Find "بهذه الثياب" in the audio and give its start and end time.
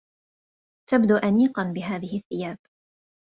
1.71-2.57